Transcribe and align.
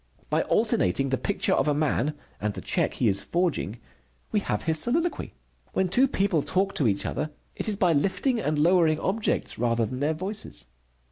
By 0.31 0.41
alternating 0.41 1.09
the 1.09 1.17
picture 1.19 1.53
of 1.53 1.67
a 1.67 1.75
man 1.75 2.15
and 2.39 2.55
the 2.55 2.61
check 2.61 2.95
he 2.95 3.07
is 3.07 3.21
forging, 3.21 3.77
we 4.31 4.39
have 4.39 4.63
his 4.63 4.79
soliloquy. 4.79 5.35
When 5.73 5.89
two 5.89 6.07
people 6.07 6.41
talk 6.41 6.73
to 6.73 6.87
each 6.87 7.05
other, 7.05 7.29
it 7.55 7.69
is 7.69 7.75
by 7.75 7.93
lifting 7.93 8.39
and 8.39 8.57
lowering 8.57 8.99
objects 8.99 9.59
rather 9.59 9.85
than 9.85 9.99
their 9.99 10.15
voices. 10.15 10.65